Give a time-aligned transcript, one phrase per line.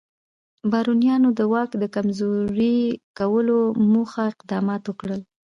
[0.71, 2.77] بارونیانو د واک د کمزوري
[3.19, 3.59] کولو
[3.93, 5.21] موخه اقدامات وکړل.